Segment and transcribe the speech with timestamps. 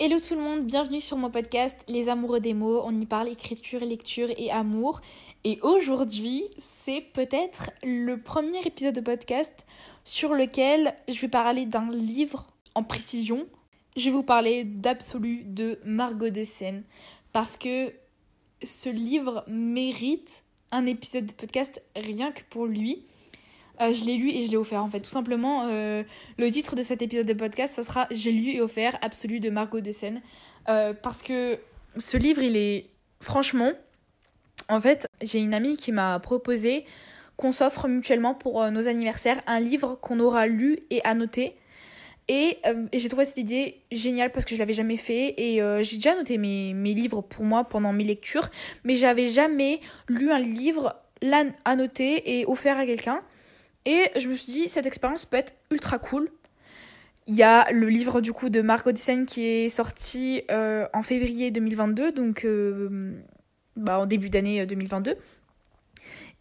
[0.00, 2.82] Hello tout le monde, bienvenue sur mon podcast Les Amoureux des mots.
[2.84, 5.00] On y parle écriture, lecture et amour.
[5.42, 9.66] Et aujourd'hui, c'est peut-être le premier épisode de podcast
[10.04, 13.48] sur lequel je vais parler d'un livre en précision.
[13.96, 16.84] Je vais vous parler d'Absolu de Margot de Seine
[17.32, 17.92] parce que
[18.62, 23.02] ce livre mérite un épisode de podcast rien que pour lui.
[23.80, 25.00] Euh, je l'ai lu et je l'ai offert en fait.
[25.00, 26.02] Tout simplement, euh,
[26.36, 29.50] le titre de cet épisode de podcast, ça sera J'ai lu et offert Absolu de
[29.50, 30.20] Margot de Seine.
[30.68, 31.58] Euh, parce que
[31.96, 32.86] ce livre, il est
[33.20, 33.72] franchement.
[34.68, 36.84] En fait, j'ai une amie qui m'a proposé
[37.36, 41.54] qu'on s'offre mutuellement pour nos anniversaires un livre qu'on aura lu et annoté.
[42.30, 42.58] Et,
[42.92, 46.36] j'ai trouvé cette idée géniale parce que je l'avais jamais fait et j'ai déjà noté
[46.36, 48.50] mes, mes livres pour moi pendant mes lectures,
[48.84, 50.96] mais j'avais jamais lu un livre
[51.64, 53.22] annoté et offert à quelqu'un.
[53.84, 56.30] Et je me suis dit, cette expérience peut être ultra cool.
[57.26, 61.02] Il y a le livre du coup de Marc Odyssey qui est sorti euh, en
[61.02, 63.12] février 2022, donc euh,
[63.76, 65.10] bah, en début d'année 2022.
[65.10, 65.14] Euh,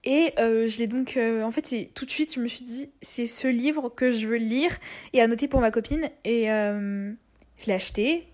[0.05, 3.49] et je l'ai donc, en fait, tout de suite, je me suis dit, c'est ce
[3.49, 4.77] livre que je veux lire
[5.11, 6.09] et annoter pour ma copine.
[6.23, 8.25] Et je l'ai acheté.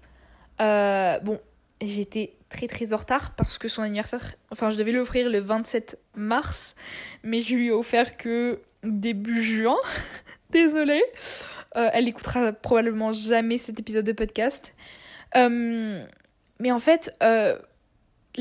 [0.59, 1.39] bon,
[1.81, 5.97] j'étais très très en retard parce que son anniversaire, enfin, je devais l'offrir le 27
[6.15, 6.75] mars,
[7.23, 9.77] mais je lui ai offert que début juin.
[10.51, 11.03] Désolée.
[11.75, 14.73] Euh, elle écoutera probablement jamais cet épisode de podcast.
[15.35, 16.03] Euh,
[16.59, 17.57] mais en fait, euh,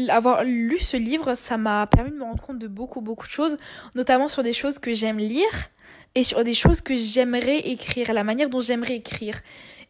[0.09, 3.33] avoir lu ce livre, ça m'a permis de me rendre compte de beaucoup, beaucoup de
[3.33, 3.57] choses,
[3.95, 5.71] notamment sur des choses que j'aime lire
[6.15, 9.41] et sur des choses que j'aimerais écrire, la manière dont j'aimerais écrire.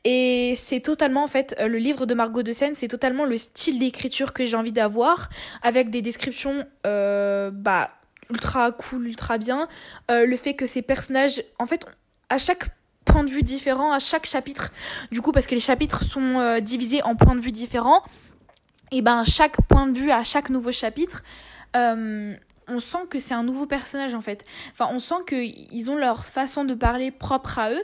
[0.04, 3.78] Et c'est totalement, en fait, le livre de Margot de Seine, c'est totalement le style
[3.78, 5.28] d'écriture que j'ai envie d'avoir,
[5.62, 7.90] avec des descriptions, bah,
[8.32, 9.68] ultra cool, ultra bien.
[10.10, 11.86] Euh, le fait que ces personnages, en fait,
[12.28, 12.70] à chaque
[13.04, 14.72] point de vue différent, à chaque chapitre,
[15.10, 18.02] du coup, parce que les chapitres sont euh, divisés en points de vue différents,
[18.90, 21.22] et ben chaque point de vue, à chaque nouveau chapitre,
[21.76, 22.34] euh,
[22.68, 24.44] on sent que c'est un nouveau personnage en fait.
[24.72, 27.82] Enfin, on sent qu'ils ont leur façon de parler propre à eux.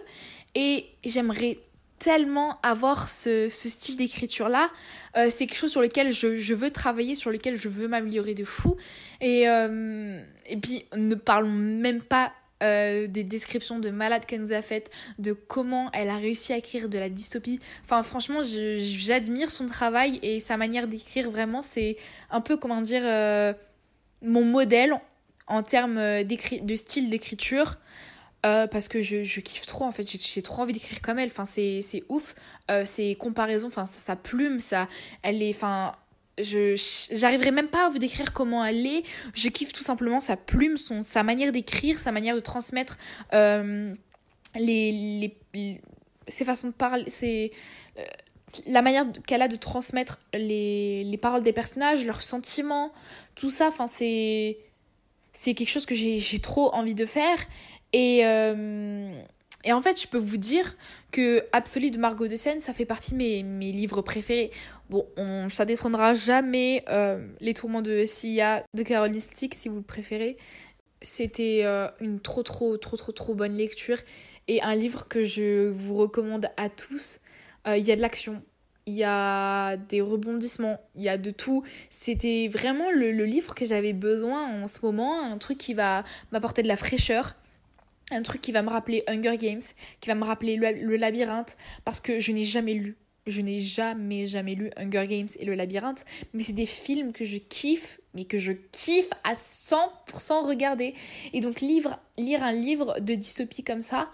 [0.54, 1.58] Et j'aimerais
[1.98, 4.70] tellement avoir ce, ce style d'écriture là.
[5.16, 8.34] Euh, c'est quelque chose sur lequel je, je, veux travailler, sur lequel je veux m'améliorer
[8.34, 8.76] de fou.
[9.20, 12.32] Et, euh, et puis, ne parlons même pas
[12.62, 16.56] euh, des descriptions de malade qu'elle nous a faites, de comment elle a réussi à
[16.56, 17.60] écrire de la dystopie.
[17.84, 21.62] Enfin, franchement, j'admire son travail et sa manière d'écrire vraiment.
[21.62, 21.96] C'est
[22.30, 23.02] un peu, comment dire,
[24.22, 24.94] mon modèle
[25.46, 27.76] en termes de style d'écriture.
[28.48, 30.08] Euh, parce que je, je, kiffe trop en fait.
[30.10, 31.28] J'ai trop envie d'écrire comme elle.
[31.28, 32.34] Enfin c'est ouf.
[32.70, 34.88] Euh, ses comparaisons enfin sa, plume ça
[35.22, 35.92] elle est enfin
[36.38, 36.74] je
[37.12, 39.02] j'arriverai même pas à vous décrire comment elle est.
[39.34, 42.96] Je kiffe tout simplement sa plume son sa manière d'écrire sa manière de transmettre
[43.34, 43.94] euh,
[44.54, 45.80] les, les,
[46.26, 47.04] ses façons de parler
[47.98, 48.02] euh,
[48.66, 52.92] la manière qu'elle a de transmettre les, les paroles des personnages leurs sentiments
[53.34, 53.70] tout ça.
[55.32, 57.38] C'est quelque chose que j'ai trop envie de faire
[57.92, 59.10] et, euh,
[59.64, 60.76] et en fait, je peux vous dire
[61.10, 64.50] que Absolu de Margot de Seine, ça fait partie de mes, mes livres préférés.
[64.90, 69.76] Bon, on, ça détrônera jamais euh, Les Tourments de Sia de Caroline Stick, si vous
[69.76, 70.36] le préférez.
[71.00, 73.98] C'était euh, une trop, trop, trop, trop, trop bonne lecture
[74.48, 77.20] et un livre que je vous recommande à tous.
[77.66, 78.40] Il y a de l'action,
[78.86, 81.62] il y a des rebondissements, il y a de tout.
[81.90, 86.62] C'était vraiment le livre que j'avais besoin en ce moment, un truc qui va m'apporter
[86.62, 87.34] de la fraîcheur
[88.10, 89.62] un truc qui va me rappeler Hunger Games,
[90.00, 92.96] qui va me rappeler le, labyrinthe, parce que je n'ai jamais lu.
[93.26, 97.26] Je n'ai jamais, jamais lu Hunger Games et le labyrinthe, mais c'est des films que
[97.26, 100.94] je kiffe, mais que je kiffe à 100% regarder.
[101.34, 104.10] Et donc lire un livre de dystopie comme ça,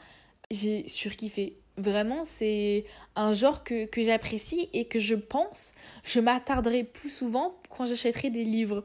[0.50, 1.56] j'ai surkiffé.
[1.76, 2.84] Vraiment, c'est
[3.16, 5.74] un genre que, que j'apprécie et que je pense,
[6.04, 8.84] je m'attarderai plus souvent quand j'achèterai des livres.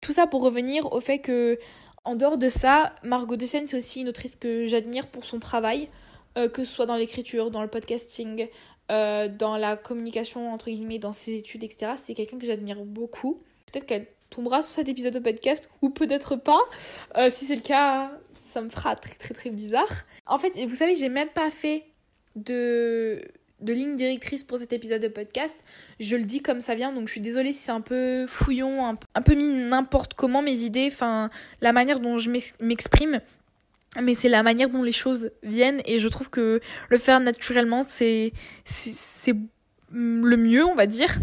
[0.00, 1.58] Tout ça pour revenir au fait que
[2.04, 5.38] en dehors de ça, Margot de Seine, c'est aussi une autrice que j'admire pour son
[5.38, 5.88] travail,
[6.36, 8.48] euh, que ce soit dans l'écriture, dans le podcasting,
[8.90, 11.92] euh, dans la communication, entre guillemets, dans ses études, etc.
[11.96, 13.40] C'est quelqu'un que j'admire beaucoup.
[13.66, 16.60] Peut-être qu'elle tombera sur cet épisode de podcast, ou peut-être pas.
[17.16, 20.04] Euh, si c'est le cas, ça me fera très très très bizarre.
[20.26, 21.84] En fait, vous savez, j'ai même pas fait
[22.34, 23.22] de
[23.62, 25.58] de ligne directrice pour cet épisode de podcast.
[26.00, 28.86] Je le dis comme ça vient, donc je suis désolée si c'est un peu fouillon,
[28.86, 31.30] un, peu mis n'importe comment mes idées, enfin
[31.60, 32.30] la manière dont je
[32.60, 33.20] m'exprime.
[34.00, 37.82] Mais c'est la manière dont les choses viennent et je trouve que le faire naturellement,
[37.82, 38.32] c'est
[38.64, 39.34] c'est
[39.90, 41.14] le mieux, on va dire.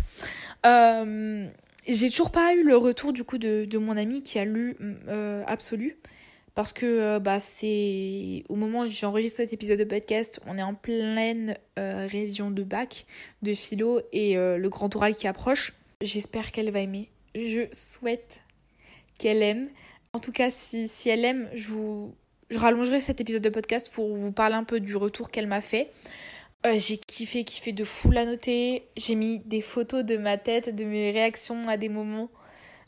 [0.66, 1.48] Euh,
[1.88, 4.78] j'ai toujours pas eu le retour du coup de, de mon ami qui a lu
[5.08, 5.98] euh, Absolu.
[6.56, 10.64] Parce que euh, bah, c'est au moment où j'enregistre cet épisode de podcast, on est
[10.64, 13.06] en pleine euh, révision de bac,
[13.42, 15.74] de philo et euh, le grand oral qui approche.
[16.02, 17.10] J'espère qu'elle va aimer.
[17.36, 18.42] Je souhaite
[19.18, 19.70] qu'elle aime.
[20.14, 22.08] En tout cas, si, elle aime, je
[22.56, 25.92] rallongerai cet épisode de podcast pour vous parler un peu du retour qu'elle m'a fait.
[26.66, 28.84] j'ai kiffé, kiffé de fou la noter.
[28.98, 32.30] J'ai mis des photos de ma tête, de mes réactions à des moments.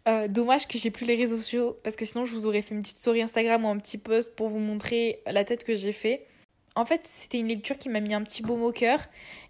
[0.07, 2.73] Euh, dommage que j'ai plus les réseaux sociaux parce que sinon je vous aurais fait
[2.73, 5.91] une petite story Instagram ou un petit post pour vous montrer la tête que j'ai
[5.91, 6.25] fait.
[6.75, 8.99] En fait, c'était une lecture qui m'a mis un petit baume au cœur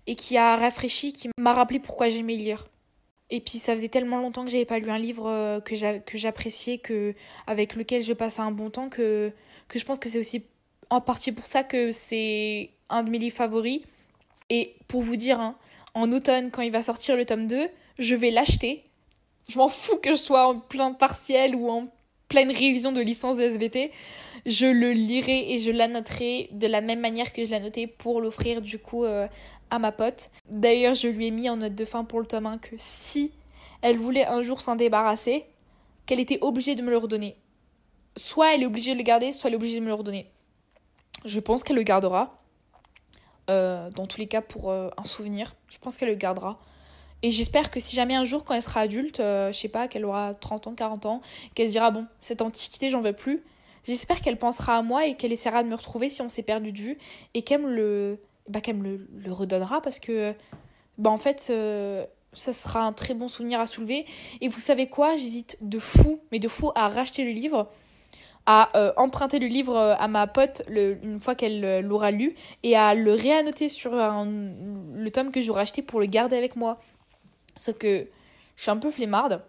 [0.08, 2.68] et qui a rafraîchi, qui m'a rappelé pourquoi j'aimais lire.
[3.30, 6.80] Et puis ça faisait tellement longtemps que j'avais pas lu un livre euh, que j'appréciais,
[6.80, 7.14] que
[7.48, 9.32] avec lequel je passais un bon temps que
[9.70, 10.44] que je pense que c'est aussi
[10.90, 13.82] en partie pour ça que c'est un de mes livres favoris.
[14.50, 15.56] Et pour vous dire, hein,
[15.94, 17.70] en automne, quand il va sortir le tome 2,
[18.00, 18.84] je vais l'acheter
[19.50, 21.88] je m'en fous que je sois en plein partiel ou en
[22.30, 23.92] pleine révision de licence de SVT.
[24.46, 28.22] Je le lirai et je l'annoterai de la même manière que je l'ai noté pour
[28.22, 29.28] l'offrir du coup euh,
[29.70, 30.30] à ma pote.
[30.50, 33.34] D'ailleurs, je lui ai mis en note de fin pour le tome 1 que si
[33.82, 35.46] elle voulait un jour s'en débarrasser,
[36.06, 37.36] qu'elle était obligée de me le redonner.
[38.16, 40.30] Soit elle est obligée de le garder, soit elle est obligée de me le redonner.
[41.26, 42.42] Je pense qu'elle le gardera.
[43.50, 45.56] Euh, dans tous les cas, pour euh, un souvenir.
[45.68, 46.60] Je pense qu'elle le gardera.
[47.24, 49.88] Et j'espère que si jamais un jour, quand elle sera adulte, euh, je sais pas,
[49.88, 51.22] qu'elle aura 30 ans, 40 ans,
[51.54, 53.44] qu'elle se dira, bon, cette antiquité, j'en veux plus,
[53.86, 56.72] j'espère qu'elle pensera à moi et qu'elle essaiera de me retrouver si on s'est perdu
[56.72, 56.98] de vue
[57.34, 60.34] et qu'elle me le, bah, le, redonnera parce que,
[60.98, 64.06] bah, en fait, euh, ça sera un très bon souvenir à soulever.
[64.40, 65.16] Et vous savez quoi?
[65.16, 67.70] J'hésite de fou, mais de fou, à racheter le livre
[68.48, 72.34] à euh, emprunter le livre à ma pote une fois qu'elle l'aura lu
[72.64, 76.80] et à le réannoter sur le tome que j'aurai acheté pour le garder avec moi.
[77.56, 78.08] Sauf que
[78.56, 79.42] je suis un peu flemmarde.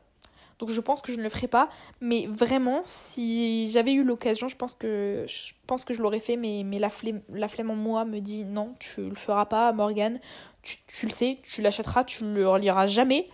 [0.58, 1.68] Donc je pense que je ne le ferai pas.
[2.00, 6.36] Mais vraiment, si j'avais eu l'occasion, je pense que je pense que je l'aurais fait.
[6.36, 9.72] Mais, mais la, flemme, la flemme en moi me dit non, tu le feras pas,
[9.72, 10.20] Morgane.
[10.62, 13.28] Tu, tu le sais, tu l'achèteras, tu le reliras jamais.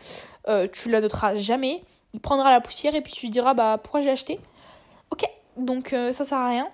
[0.48, 1.84] Euh, tu la noteras jamais.
[2.14, 4.40] Il prendra la poussière et puis tu diras bah pourquoi j'ai acheté?
[5.10, 5.24] Ok,
[5.58, 6.68] donc euh, ça sert à rien.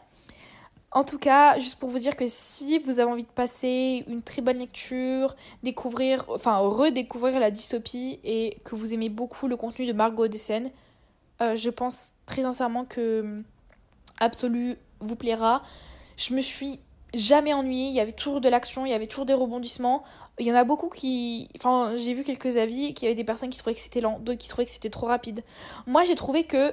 [0.94, 4.22] En tout cas, juste pour vous dire que si vous avez envie de passer une
[4.22, 9.86] très bonne lecture, découvrir, enfin redécouvrir la dystopie et que vous aimez beaucoup le contenu
[9.86, 10.70] de Margot Dessen,
[11.42, 13.44] euh, je pense très sincèrement que hum,
[14.20, 15.64] Absolu vous plaira.
[16.16, 16.78] Je me suis
[17.12, 20.04] jamais ennuyée, il y avait toujours de l'action, il y avait toujours des rebondissements.
[20.38, 21.48] Il y en a beaucoup qui.
[21.56, 24.38] Enfin, j'ai vu quelques avis qui avaient des personnes qui trouvaient que c'était lent, d'autres
[24.38, 25.42] qui trouvaient que c'était trop rapide.
[25.88, 26.72] Moi, j'ai trouvé que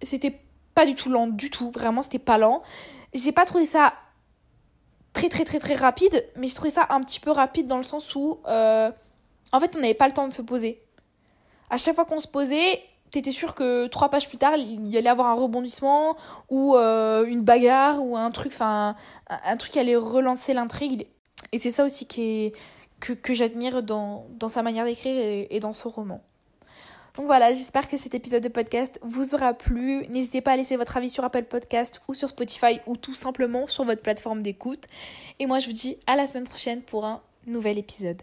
[0.00, 0.40] c'était
[0.76, 1.72] pas du tout lent, du tout.
[1.72, 2.62] Vraiment, c'était pas lent.
[3.12, 3.92] J'ai pas trouvé ça
[5.12, 7.82] très très très très rapide, mais j'ai trouvé ça un petit peu rapide dans le
[7.82, 8.90] sens où, euh,
[9.52, 10.82] en fait, on n'avait pas le temps de se poser.
[11.70, 12.80] À chaque fois qu'on se posait,
[13.10, 16.16] t'étais sûr que trois pages plus tard, il y allait avoir un rebondissement
[16.48, 18.94] ou euh, une bagarre ou un truc, enfin,
[19.28, 21.06] un, truc qui allait relancer l'intrigue.
[21.52, 25.72] Et c'est ça aussi que, que j'admire dans, dans sa manière d'écrire et, et dans
[25.72, 26.22] son roman.
[27.20, 30.06] Donc voilà, j'espère que cet épisode de podcast vous aura plu.
[30.08, 33.66] N'hésitez pas à laisser votre avis sur Apple Podcast ou sur Spotify ou tout simplement
[33.66, 34.84] sur votre plateforme d'écoute.
[35.38, 38.22] Et moi je vous dis à la semaine prochaine pour un nouvel épisode.